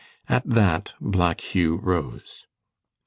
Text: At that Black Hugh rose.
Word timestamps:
At 0.27 0.47
that 0.49 0.95
Black 0.99 1.41
Hugh 1.41 1.75
rose. 1.75 2.47